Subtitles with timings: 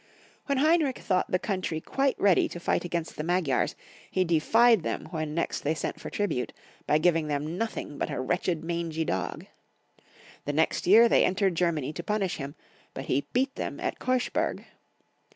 [0.47, 3.75] When Heinrich thought the coxmtry quite ready to fight against the Magyars,
[4.09, 6.53] he defied them when next they sent for tribute,
[6.87, 9.45] by giving them nothing Beinrich L 87 but a wretched mangy dog.
[10.45, 12.55] The next year they entered Germany to punish him,
[12.95, 14.65] but lie beat them at Keuschberg.